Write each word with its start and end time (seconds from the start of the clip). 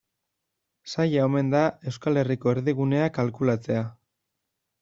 Zaila 0.93 1.25
omen 1.29 1.51
da 1.55 1.61
Euskal 1.91 2.19
Herriko 2.21 2.55
erdigunea 2.57 3.15
kalkulatzea. 3.19 3.85